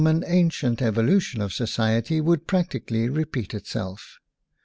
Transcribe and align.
WOMAN 0.03 0.23
AND 0.23 0.45
WAR 0.45 0.49
cient 0.49 0.81
evolution 0.81 1.41
of 1.41 1.53
society 1.53 2.19
would 2.21 2.47
prac 2.47 2.71
tically 2.71 3.07
repeat 3.15 3.53
itself. 3.53 4.17